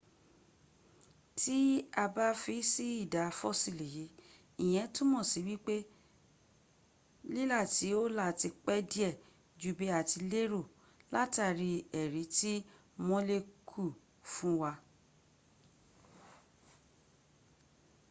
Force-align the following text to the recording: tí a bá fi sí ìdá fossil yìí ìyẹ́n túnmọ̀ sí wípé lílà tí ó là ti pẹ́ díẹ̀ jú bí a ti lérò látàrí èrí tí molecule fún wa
tí 1.39 1.59
a 2.03 2.05
bá 2.15 2.27
fi 2.43 2.55
sí 2.71 2.85
ìdá 3.03 3.23
fossil 3.39 3.77
yìí 3.93 4.07
ìyẹ́n 4.65 4.91
túnmọ̀ 4.95 5.23
sí 5.31 5.39
wípé 5.47 5.75
lílà 7.33 7.59
tí 7.73 7.87
ó 8.01 8.01
là 8.17 8.27
ti 8.39 8.47
pẹ́ 8.65 8.79
díẹ̀ 8.91 9.13
jú 9.61 9.69
bí 9.77 9.85
a 9.97 9.99
ti 10.09 10.17
lérò 10.31 10.61
látàrí 11.13 11.71
èrí 12.01 12.23
tí 12.37 12.51
molecule 13.07 13.97
fún 14.31 14.53
wa 14.61 14.71